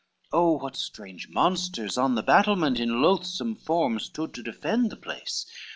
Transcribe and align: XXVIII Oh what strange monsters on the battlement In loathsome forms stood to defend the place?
XXVIII 0.01 0.29
Oh 0.39 0.51
what 0.57 0.75
strange 0.75 1.29
monsters 1.29 1.95
on 1.95 2.15
the 2.15 2.23
battlement 2.23 2.79
In 2.79 3.03
loathsome 3.03 3.55
forms 3.55 4.05
stood 4.05 4.33
to 4.33 4.41
defend 4.41 4.89
the 4.89 4.97
place? 4.97 5.45